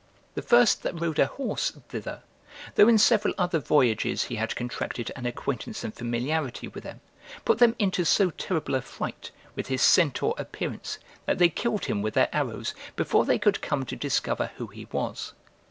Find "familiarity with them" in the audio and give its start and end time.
5.93-7.01